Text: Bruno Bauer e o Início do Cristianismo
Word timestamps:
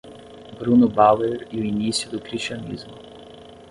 Bruno 0.57 0.87
Bauer 0.89 1.47
e 1.51 1.57
o 1.59 1.63
Início 1.63 2.09
do 2.09 2.19
Cristianismo 2.19 2.95